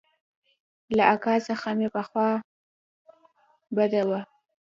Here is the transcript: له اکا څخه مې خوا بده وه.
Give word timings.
له 0.97 1.03
اکا 1.13 1.33
څخه 1.47 1.69
مې 1.77 1.87
خوا 2.09 2.27
بده 3.75 4.01
وه. 4.09 4.19